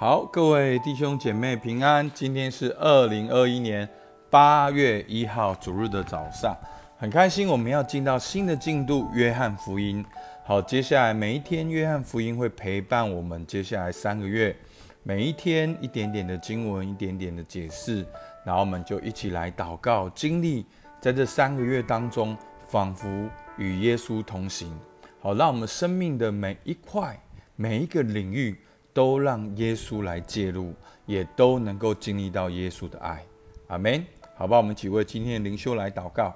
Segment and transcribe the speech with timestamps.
[0.00, 2.08] 好，各位弟兄姐妹平安。
[2.14, 3.88] 今天是二零二一年
[4.30, 6.56] 八月一号主日的早上，
[6.96, 10.06] 很开心我们要进到新的进度——约翰福音。
[10.44, 14.54] 好，接下来每一天，约翰福音会陪伴我们接下来三个月，
[15.02, 18.06] 每一天一点点的经文，一点点的解释，
[18.44, 20.64] 然后我们就一起来祷告，经历
[21.00, 22.36] 在这三个月当中，
[22.68, 24.78] 仿佛与耶稣同行。
[25.20, 27.20] 好，让我们生命的每一块、
[27.56, 28.56] 每一个领域。
[28.92, 30.74] 都让耶稣来介入，
[31.06, 33.24] 也都能够经历到耶稣的爱，
[33.68, 34.04] 阿门。
[34.36, 36.34] 好吧，我们几位今天的灵修来祷告。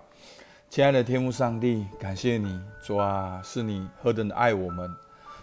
[0.69, 4.91] 亲爱的天父上帝，感谢你，主啊，是你何等的爱我们。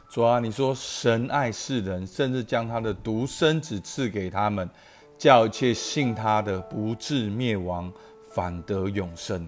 [0.09, 4.67] 主啊，你说神爱世人，甚至将他的独生子赐给他们，
[5.17, 7.91] 叫一切信他的不至灭亡，
[8.31, 9.47] 反得永生。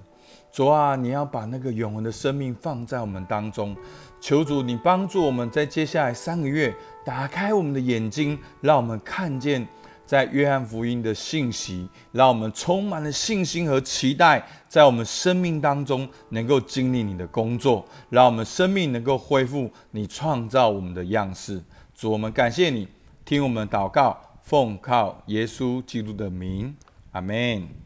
[0.52, 3.76] 主啊，你要把那个永恒的生命放在我们当中，
[4.22, 9.68] 求主你帮助我们在接下来三个月打开我们的眼睛，让我们看见
[10.06, 21.60] 在约翰福音的信息，让我们充满了信心和期待，在我们生命当中能够经历你的工作，让我们生命能够恢复你创造我们的样式。
[21.96, 22.88] 主，我们感谢你，
[23.26, 26.76] 听我们祷告，奉靠耶稣基督的名，
[27.13, 27.80] 阿门。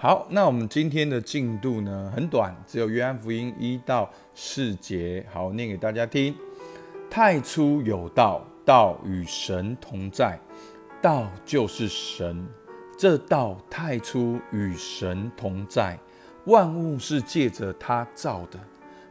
[0.00, 5.26] 好，那我们今天的进度呢很短，只有约翰福音一到四节。
[5.32, 6.32] 好，念给大家听。
[7.10, 10.38] 太初有道，道与神同在，
[11.02, 12.46] 道就是神。
[12.96, 15.98] 这道太初与神同在，
[16.44, 18.60] 万物是借着他造的，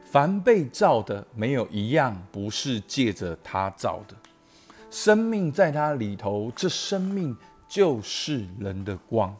[0.05, 4.15] 凡被造的没有一样不是借着他造的。
[4.89, 7.35] 生命在他里头，这生命
[7.67, 9.35] 就是人的光。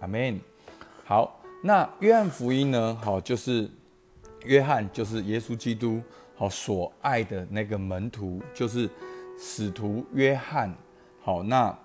[0.00, 0.40] 阿门。
[1.10, 2.96] 好，那约翰福音呢？
[3.02, 3.68] 好，就是
[4.44, 6.00] 约翰，就是耶稣基督
[6.36, 8.88] 好所爱的那个门徒，就是
[9.36, 10.72] 使徒约翰。
[11.20, 11.76] 好，那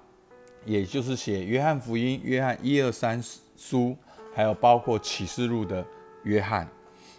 [0.64, 3.20] 也就是写约翰福音、约翰一二三
[3.58, 3.98] 书，
[4.32, 5.84] 还有包括启示录的
[6.22, 6.70] 约翰。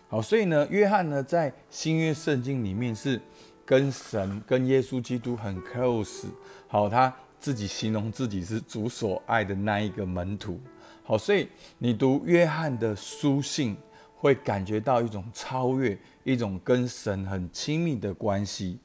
[0.06, 3.20] 好，所以呢，约翰呢，在新约圣经里面是
[3.64, 6.26] 跟神、跟耶稣基督很 close。
[6.68, 10.60] 好，他自己形容自己是主所爱的那一个门徒。
[11.08, 11.46] 好，所以
[11.78, 13.76] 你读约翰的书信，
[14.16, 18.76] 会感觉到一种超越，一种跟神很亲密的关系。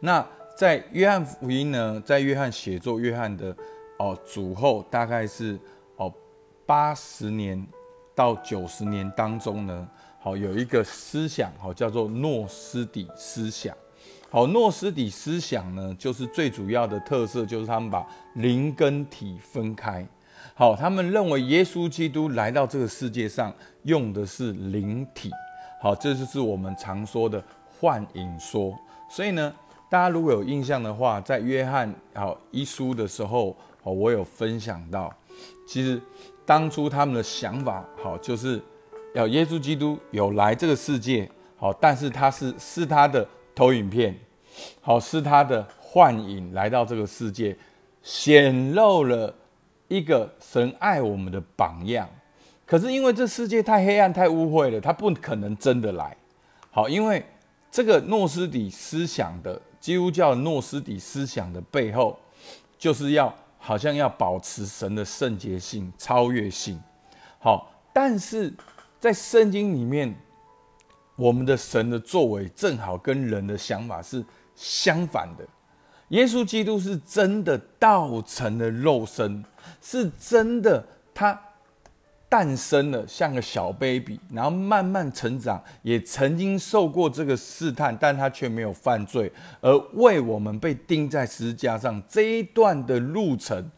[0.00, 3.56] 那在约翰福音呢，在约翰写作约翰的
[4.00, 5.56] 哦主后，大概是
[5.94, 6.12] 哦
[6.66, 7.64] 八十年
[8.12, 9.88] 到九十年当中呢，
[10.18, 13.72] 好有一个思想，好叫做诺斯底思想。
[14.30, 20.04] 好，诺斯底思想呢，就是最主要的特色就是他们把灵跟体分开。
[20.54, 23.52] 好，他们认为耶稣基督来到这个世界上
[23.84, 25.30] 用的是灵体。
[25.80, 27.40] 好，这就是我们常说的
[27.78, 28.76] 幻影说。
[29.08, 29.54] 所以呢，
[29.88, 35.14] 大家如果有印象的话，在约翰好一书的时候，好，我有分享到，
[35.68, 36.02] 其实
[36.44, 38.60] 当初他们的想法，好，就是
[39.14, 44.18] 要耶稣基督有来这个世界，好，但是他是是他的投影片，
[44.80, 47.56] 好，是他的幻影来到这个世界，
[48.02, 49.32] 显露了。
[49.88, 52.08] 一个神爱我们的榜样，
[52.66, 56.16] 可是因为这世界太黑暗、太污秽了，他不可能真的来。
[56.70, 57.24] 好，因为
[57.70, 62.18] 这个诺斯底思想的基督教诺斯底思想的背后，
[62.78, 66.78] 就是要好像要保持神的圣洁性、超越性。
[67.38, 68.52] 好，但是
[69.00, 70.14] 在圣经里面，
[71.16, 74.24] 我们的神的作为正好跟人的想法是
[74.54, 75.46] 相反的。
[76.08, 79.44] 耶稣基督是真的道成了肉身，
[79.80, 80.84] 是真的
[81.14, 81.38] 他
[82.28, 93.70] 诞生了，像个小 baby，然后慢慢成长，也曾经受过这个试探，但他却没有犯罪，而为我们被钉在十字架上这一段的路程。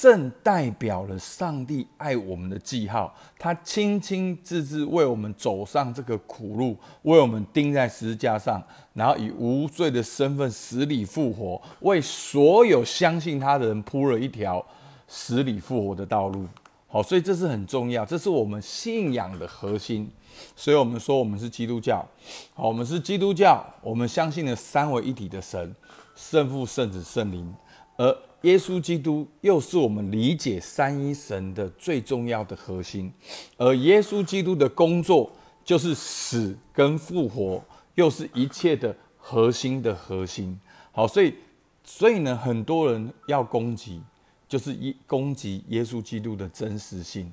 [0.00, 8.62] 正代表了上帝爱我们的记号，他清清自自为我们走上这个苦路，为我们钉在十字架上，
[8.94, 14.64] 然后以无罪的身份死里复活，为所有相信他的人铺了一条
[15.08, 16.46] 死里复活的道路。
[16.86, 20.08] 好，所以这是很重要，这是我们信仰的核心。
[20.54, 22.06] 所以我们说我们是基督教，
[22.54, 25.74] 好，我们是基督教，我们相信了三位一体的神，
[26.14, 27.52] 圣父、圣子、圣灵，
[27.96, 28.16] 而。
[28.42, 33.12] 耶稣基督又是我们理解三一神的最重要的核心，
[33.56, 35.28] 而耶稣基督的工作
[35.64, 37.60] 就是死跟复活，
[37.96, 40.56] 又是一切的核心的核心。
[40.92, 41.34] 好，所以，
[41.82, 44.00] 所以呢，很多人要攻击，
[44.48, 47.32] 就是一攻击耶稣基督的真实性。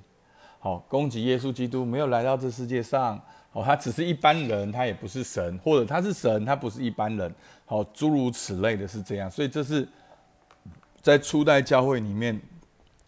[0.59, 3.19] 好，攻击耶稣基督没有来到这世界上，
[3.53, 7.33] 哦，他只是一般人，他也不是神，或者他是神，他不是一般人。
[7.65, 9.87] 好，诸如此类的是这样，所以这是。
[11.01, 12.41] 在初代教会里面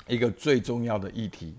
[0.06, 1.58] 一个最重要的议题。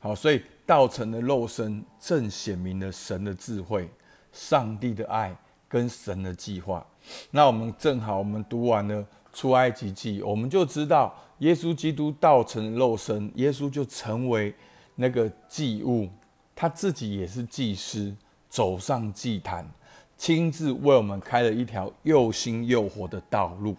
[0.00, 3.88] 好，所以道成的肉身正显明了神的智慧、
[4.32, 5.32] 上帝的爱
[5.68, 6.84] 跟神的计划。
[7.30, 14.54] 那我们正好，我们读完了出埃及记，我们就知道耶稣基督道成肉身，耶稣就成为
[14.94, 16.08] 那个祭物，
[16.54, 18.16] 他自己也是祭司，
[18.48, 19.68] 走上祭坛，
[20.16, 23.76] 亲自为我们开了一条又新又活的道路。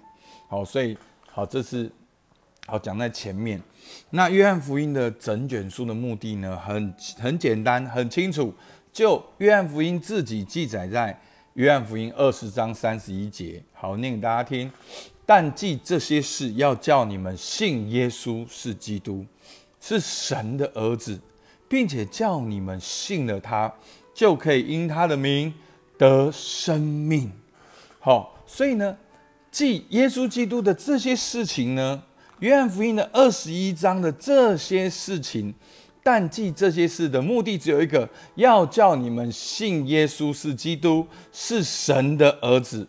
[0.48, 0.96] 好，所以
[1.32, 1.92] 好，这是
[2.68, 3.60] 好讲在前面。
[4.12, 8.54] 那约翰福音的整卷书的目的呢，很很简单，很清楚，
[8.94, 11.20] 就约翰福音自己记载在。
[11.54, 14.72] 约翰福音二十章三十一节，好念给大家听。
[15.28, 19.26] 但记这些事，要叫你们信耶稣是基督，
[19.82, 21.20] 是神的儿子，
[21.68, 23.72] 并且叫你们信了他，
[24.14, 25.54] 就可以因他的名
[25.98, 27.30] 得生命。
[28.00, 28.98] 好，所以呢，
[29.52, 32.02] 记耶稣基督的这些事情呢，
[32.40, 35.54] 约翰福音的二十一章的这些事情。
[36.02, 42.88] 但记这些事的目的只有一个，要叫你们信耶稣是基督，是神的儿子。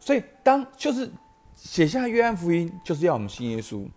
[0.00, 1.10] 所以当就是
[1.64, 3.88] 写下约翰福音，就是要我们信耶稣。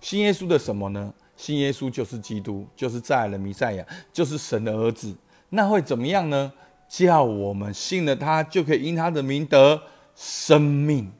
[0.00, 1.14] 信耶稣的什么呢？
[1.36, 5.16] 信耶稣就是基督，就是在了弥赛亚，就是神的儿子。
[5.48, 6.52] 那会怎么样呢？
[6.88, 9.80] 叫我们信了他，就可以因他的名得
[10.16, 11.10] 生命。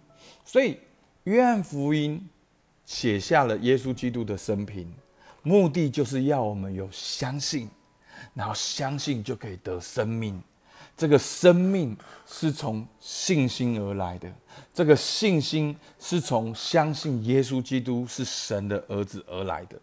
[0.44, 0.76] 所以
[1.24, 2.28] 约翰福音
[2.84, 4.92] 写下了耶稣基督的生平。
[5.44, 7.70] 目的就是要我们有相信，
[8.34, 10.42] 然后相信就可以得生命。
[10.96, 11.96] 这个生命
[12.26, 14.30] 是从信心而来的，
[14.72, 19.78] 这个信心是从相信耶稣基督是神的儿子而来的。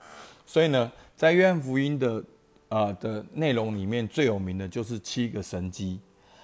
[0.45, 2.23] 所以呢，在约翰福音的
[2.69, 5.99] 啊的内容里面，最有名的就是七个神迹，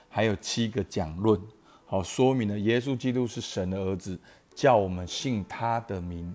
[0.07, 1.39] 还有七个讲论，
[1.85, 4.19] 好说明了耶稣基督是神的儿子，
[4.53, 6.33] 叫我们信他的名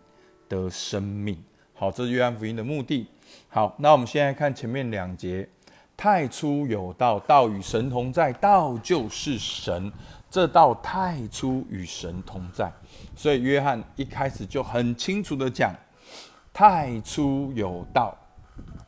[0.49, 1.41] 得生命。
[1.75, 3.07] 好，这是约翰福音的目的。
[3.49, 5.49] 好，那我们现在看前面两节：
[5.97, 9.91] 太初有道，道与神同在，道就是神。
[10.31, 12.73] 这道太初与神同在，
[13.17, 15.75] 所以约翰一开始就很清楚的讲：
[16.53, 18.17] 太初有道。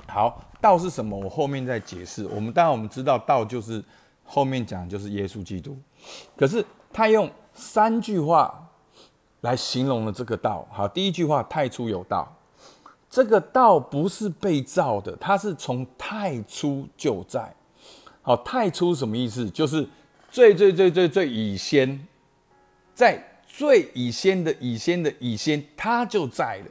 [0.06, 1.19] 好，道是什么？
[1.19, 2.25] 我后面再解释。
[2.27, 3.83] 我们当然我们知道，道就是
[4.25, 5.77] 后面讲就是耶稣基督。
[6.37, 8.71] 可是他用三句话
[9.41, 10.65] 来形容了这个道。
[10.71, 12.33] 好，第一句话：太初有道。
[13.11, 17.55] 这个道不是被造的，它是从太初就在。
[18.23, 19.50] 好，太初什么意思？
[19.50, 19.87] 就是
[20.32, 22.08] 最最最最最以先，
[22.94, 26.67] 在最以先的以先的以先，它就在了。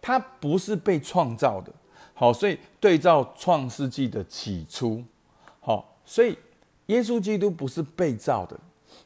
[0.00, 1.72] 它不是被创造的。
[2.14, 5.02] 好，所以对照创世纪的起初，
[5.58, 6.38] 好，所以
[6.86, 8.56] 耶稣基督不是被造的，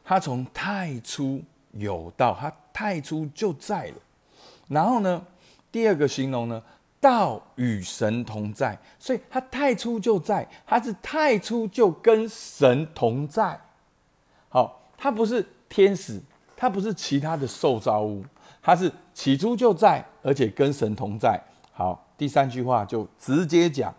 [0.04, 3.94] 他从太初有道，他太初就在了。
[4.68, 5.24] 然后呢？
[5.72, 6.62] 第二个形容呢，
[7.00, 13.58] 道与神同在，所以他太初就在，他是太初就跟神同在。
[14.56, 16.18] 好，他不是天使，
[16.56, 18.24] 他不是其他的受造物，
[18.62, 21.38] 他是起初就在，而且跟神同在。
[21.74, 23.94] 好，第三句话就直接讲，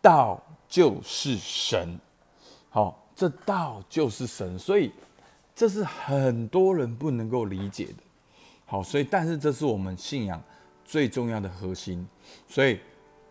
[0.00, 2.00] 道就是神。
[2.70, 4.90] 好，这道就是神，所以
[5.54, 8.02] 这是很多人不能够理解的。
[8.64, 10.42] 好，所以但是这是我们信仰。
[10.86, 12.08] 最重要的核心，
[12.48, 12.80] 所以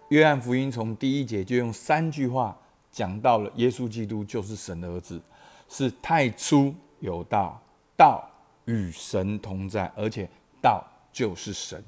[0.09, 2.55] 约翰福音从第一节就用三句话
[2.91, 5.19] 讲到了耶稣基督就是神的儿子，
[5.67, 7.59] 是太初有道，
[7.95, 8.27] 道
[8.65, 10.29] 与神同在，而且
[10.61, 11.83] 道就是神。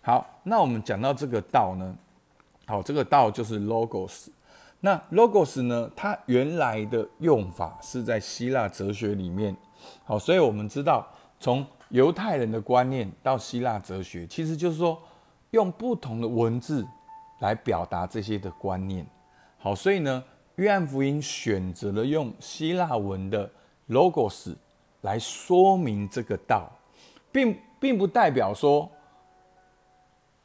[0.00, 1.96] 好，那我们讲到这个道呢，
[2.66, 4.28] 好，这个道就是 logos。
[4.80, 9.56] 那 logos 呢，它原来的用法是在希腊哲学里面。
[10.04, 11.06] 好，所以我们知道
[11.38, 15.00] 从犹太人的观念到希腊哲学，其实就是说。
[15.52, 16.82] 用不同的文字
[17.40, 19.06] 来表达这些的观念，
[19.58, 20.24] 好，所以呢，
[20.62, 23.50] 约翰福音选择了用希腊文的
[23.88, 24.54] logos
[25.00, 26.70] 来说明这个道，
[27.32, 28.88] 并并不代表说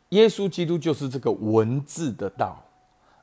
[0.09, 2.57] 耶稣基督就是这个文字的道，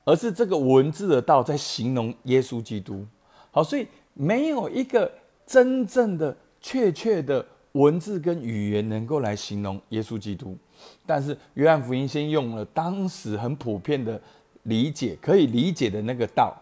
[0.05, 3.05] 而是这个文字的道在形容耶稣基督。
[3.51, 5.11] 好，所以没有一个
[5.45, 10.57] 真正的确切的文字跟语言能够来形容耶稣基督。
[11.05, 14.21] 但是约翰福音先用了当时很普遍的
[14.63, 16.57] 理解，可以理解的那个道。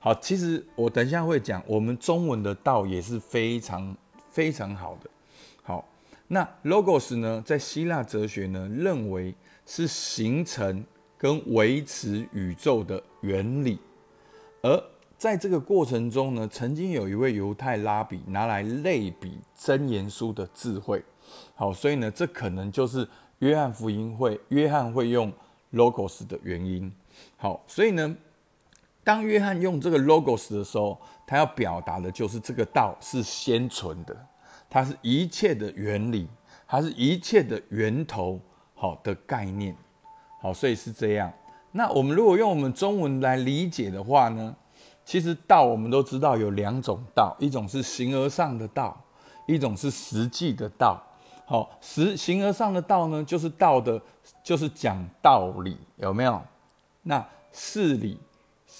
[0.00, 3.96] 好，其实我等一下会讲，我们中文的道也是非常
[4.30, 5.10] 非常好的。
[5.62, 5.84] 好，
[6.28, 9.34] 那 logos 呢，在希腊哲学呢，认为
[9.66, 10.84] 是形成
[11.18, 13.78] 跟维持宇宙的原理。
[14.62, 14.82] 而
[15.16, 21.02] 在这个过程中呢，曾经有一位犹太拉比拿来类比真言书的智慧。
[21.56, 23.06] 好，所以呢，这可能就是
[23.40, 25.32] 约翰福音会约翰会用
[25.72, 26.90] logos 的原因。
[27.36, 28.16] 好，所以呢，
[29.08, 34.14] 当约翰用这个 logos 的时候，他要表达的就是这个道是先存的，
[34.68, 36.28] 它是一切的原理，
[36.66, 38.38] 它是一切的源头，
[38.74, 39.74] 好的概念。
[40.42, 41.32] 好，所以是这样。
[41.72, 44.54] 那我们如果用我们中文来理解的话呢，
[45.06, 48.94] 其实道我们都知道有两种道，一种是形而上的道，
[49.46, 51.02] 一种是实际的道。
[51.46, 53.98] 好，实形而上的道呢，就是道的，
[54.44, 56.42] 就是讲道理，有没有？
[57.04, 58.20] 那事理，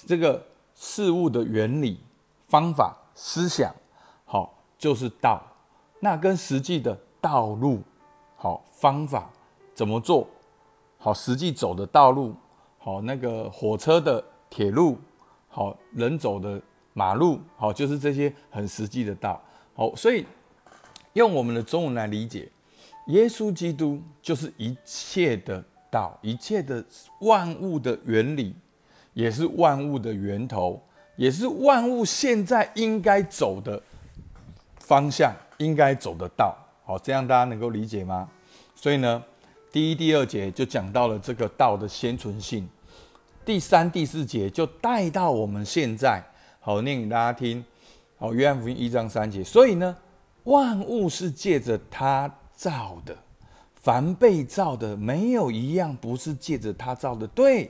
[0.05, 0.43] 这个
[0.75, 1.99] 事物的原理、
[2.47, 3.73] 方法、思想，
[4.25, 5.41] 好，就是道。
[5.99, 7.81] 那跟实际的道路，
[8.37, 9.29] 好方法
[9.73, 10.27] 怎么做？
[10.97, 12.33] 好，实际走的道路，
[12.77, 14.97] 好那个火车的铁路，
[15.49, 16.61] 好人走的
[16.93, 19.41] 马路，好就是这些很实际的道。
[19.73, 20.25] 好，所以
[21.13, 22.49] 用我们的中文来理解，
[23.07, 26.83] 耶稣基督就是一切的道，一切的
[27.21, 28.55] 万物的原理，
[29.19, 30.81] 也是万物的源头，
[31.17, 33.81] 也是万物现在应该走的
[34.79, 36.55] 方向，应该走的道。
[36.85, 38.29] 好，这样大家能够理解吗？
[38.75, 39.21] 所以呢？
[39.73, 42.67] 第一、第二节就讲到了这个道的先存性，
[43.45, 46.23] 第三、第四节就带到我们现在，
[46.61, 47.63] 好念给大家听。
[48.17, 49.95] 好，约翰福音一章三节，所以呢，
[50.45, 53.15] 万物是借着他造的，
[53.75, 57.27] 凡被造的，没有一样不是借着他造的。
[57.27, 57.69] 对，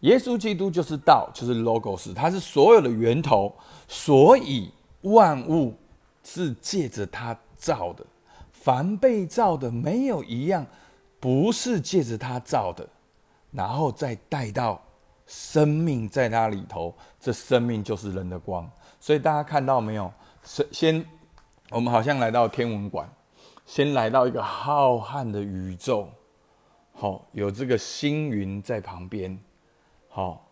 [0.00, 3.54] 耶稣基督就是道，就是 logos，他是所有的源头，
[3.86, 4.70] 所以
[5.02, 5.74] 万物
[6.22, 8.04] 是借着他造的，
[8.52, 10.66] 凡被造的，没有一样。
[11.20, 12.88] 不是借着他造的，
[13.50, 14.80] 然后再带到
[15.26, 18.70] 生命在那里头，这生命就是人的光。
[19.00, 20.12] 所以大家看到没有？
[20.44, 21.04] 先先，
[21.70, 23.12] 我们好像来到天文馆，
[23.66, 26.08] 先来到一个浩瀚的宇宙，
[26.92, 29.36] 好，有这个星云在旁边，
[30.18, 30.50] 好，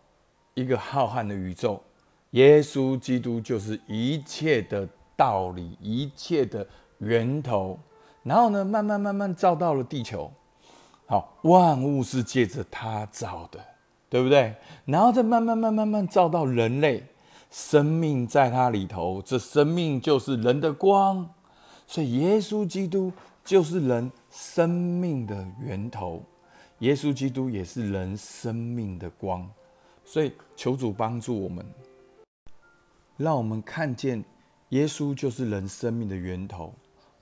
[0.53, 1.83] 一个浩瀚的宇宙，
[2.29, 6.65] 耶稣基督就是一切的道理，一切的
[6.99, 7.77] 源头。
[8.23, 10.31] 然后呢，慢慢慢慢照到了地球。
[11.05, 13.59] 好，万物是借着他造的，
[14.09, 14.55] 对不对？
[14.85, 17.03] 然后再慢慢、慢、慢慢照到人类，
[17.51, 21.29] 生命在他里头，这生命就是人的光，
[21.85, 23.11] 所以耶稣基督
[23.43, 26.23] 就是人生命的源头，
[26.79, 29.45] 耶稣基督也是人生命的光，
[30.07, 31.65] 所以求主帮助我们，
[33.17, 34.23] 让我们看见
[34.69, 36.73] 耶稣就是人生命的源头，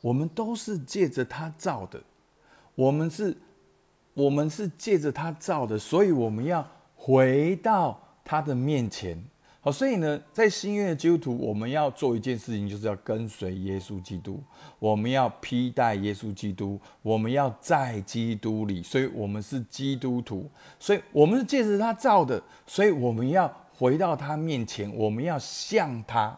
[0.01, 1.99] 我们都是借着他造的，
[2.75, 3.35] 我们是。
[4.17, 6.65] 我们是借着他造的，所以我们要
[6.95, 9.21] 回到他的面前。
[9.65, 14.39] 好，所以呢，在新约的基督徒，我们要做一件事情，就是要跟随耶稣基督，
[14.77, 18.83] 我们要披戴耶稣基督，我们要在基督里。
[18.83, 20.47] 所以，我们是基督徒，
[20.79, 26.37] 所以我们是借着他造的，所以我们要回到他面前，我们要向他。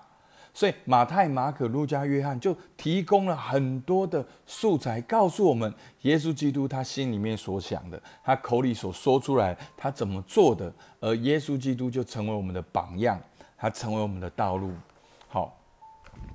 [0.57, 5.71] 所以马太、马可、路加、约翰就提供了很多的素材，告诉我们
[6.01, 13.21] 耶稣基督他心里面所想的，他口里所说出来，他怎么做的，而耶稣基督就成为我们的榜样，
[13.55, 14.73] 他成为我们的道路。
[15.27, 15.55] 好，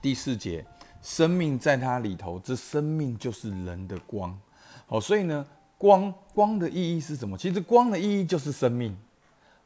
[0.01, 0.65] 第四节，
[1.03, 4.39] 生命在他里头，这生命就是人的光。
[4.87, 5.45] 好，所以呢，
[5.77, 7.37] 光光的意义是什么？
[7.37, 8.97] 其实光的意义就是生命。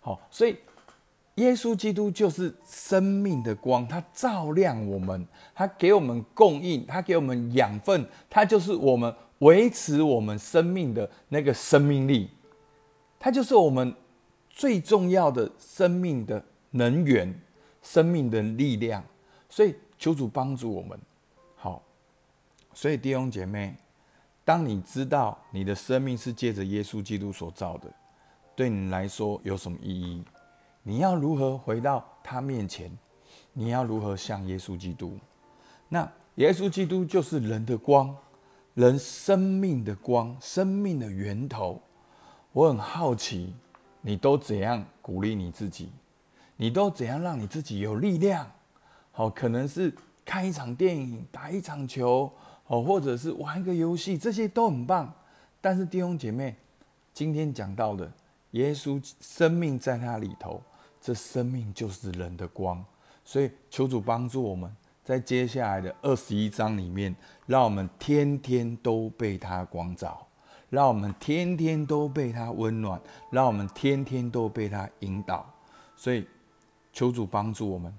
[0.01, 0.57] 好，所以。
[1.37, 12.31] 耶稣基督就是生命的光，他照亮我们，他给我们供应，他给我们养分，他就是我们维持我们生命的那个生命力，
[13.19, 13.95] 他就是我们
[14.49, 17.39] 最重要的生命的能源、
[17.83, 19.05] 生命的力量。
[19.51, 20.99] 所以求主帮助我们。
[21.55, 21.83] 好，
[22.73, 23.77] 所以弟兄姐妹，
[24.43, 27.93] 当你知道你的生命是借着耶稣基督所造的，
[28.55, 30.25] 对你来说有什么意义？
[30.89, 32.89] 你要如何回到他面前？
[33.53, 35.19] 你要如何像耶稣基督？
[35.89, 38.17] 那耶稣基督就是人的光，
[38.75, 41.83] 人生命的光，生命的源头。
[42.53, 43.53] 我很好奇，
[44.01, 45.91] 你都怎样鼓励你自己？
[46.57, 48.49] 你都怎样让你自己有力量？
[49.11, 49.93] 好，可能是
[50.25, 52.31] 看一场电影，打一场球，
[52.69, 55.13] 哦，或者是玩一个游戏，这些都很棒。
[55.61, 56.55] 但是弟兄姐妹，
[57.13, 58.09] 今天讲到的
[58.53, 60.63] 耶稣生命在他里头。
[61.07, 62.85] 这生命就是人的光，
[63.25, 67.15] 所以求主帮助我们在接下来的二十一章里面，
[67.47, 70.27] 让我们天天都被他光照，
[70.69, 75.49] 让我们天天都被他温暖，让我们天天都被他引导。
[75.95, 76.27] 所以
[76.93, 77.97] 求主帮助我们，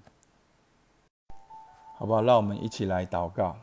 [1.96, 2.22] 好不好？
[2.22, 3.56] 让我们一起来祷告。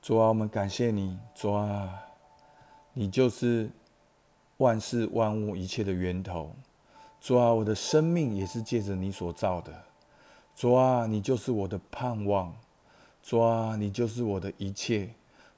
[0.00, 2.04] 主啊，我们感谢你，主啊，
[2.92, 3.68] 你就是
[4.60, 6.54] 万事万物一切的源头。
[7.18, 9.72] 主啊，我的生命也是借着你所造的。
[10.54, 12.54] 主啊，你就是我的盼望。
[13.22, 15.08] 主啊，你就是我的一切。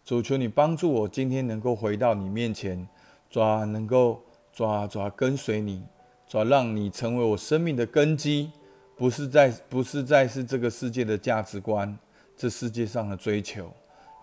[0.04, 2.86] 主求你帮助我，今天能够回到你面前。
[3.28, 5.82] 主啊，能够主啊主啊跟随你。
[6.28, 8.50] 主，让你成为我生命的根基，
[8.96, 11.98] 不是在不是在是这个世界的价值观，
[12.36, 13.72] 这世界上的追求。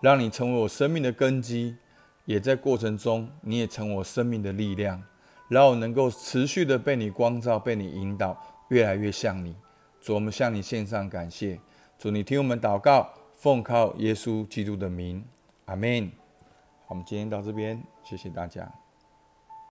[0.00, 1.76] 让你成为我生命的根基，
[2.24, 5.02] 也在过程中，你也成我生命的力量，
[5.48, 8.36] 让我能够持续的被你光照，被你引导，
[8.68, 9.56] 越来越像你。
[10.00, 11.58] 主，我们向你献上感谢。
[11.98, 15.24] 主，你听我们祷告，奉靠耶稣基督的名，
[15.66, 16.10] 阿门。
[16.88, 18.79] 我们今天到这边，谢谢大家。